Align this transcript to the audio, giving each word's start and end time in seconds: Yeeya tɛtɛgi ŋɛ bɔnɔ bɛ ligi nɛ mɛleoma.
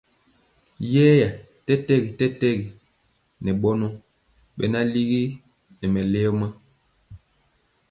Yeeya 0.91 1.27
tɛtɛgi 2.17 2.51
ŋɛ 3.43 3.51
bɔnɔ 3.61 3.87
bɛ 4.57 4.65
ligi 4.93 5.21
nɛ 5.79 5.85
mɛleoma. 5.93 6.47